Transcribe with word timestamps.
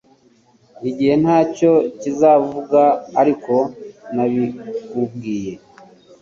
Igihe 0.89 1.13
ntacyo 1.23 1.71
kizavuga 1.99 2.81
ariko 3.21 3.53
nabikubwiye. 4.15 5.53